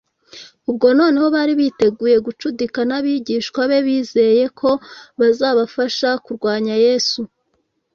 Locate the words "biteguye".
1.59-2.15